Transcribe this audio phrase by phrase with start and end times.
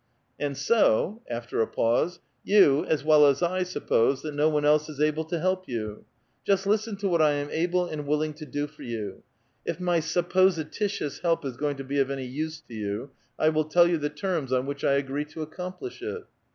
[0.39, 4.89] "And so," after a pause, "you, as well as I, suppose that no one else
[4.89, 6.05] is able to help you;
[6.43, 9.21] just listen to what I am able and willing to do for you:
[9.63, 13.65] if my supposititious help is going to be of any use to you, I will
[13.65, 16.23] tell you the terms on which I agi'ee to accomplish it."